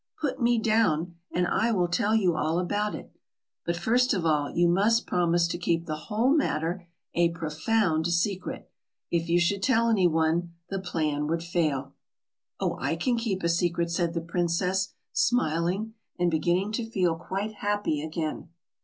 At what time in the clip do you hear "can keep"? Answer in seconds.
12.95-13.43